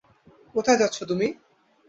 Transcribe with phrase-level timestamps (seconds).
[0.55, 1.27] কোথায় যাচ্ছো তুমি?